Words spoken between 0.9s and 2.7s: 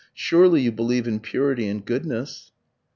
in purity and goodness?"